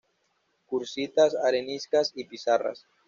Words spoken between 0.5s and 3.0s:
Cuarcitas, areniscas y pizarras.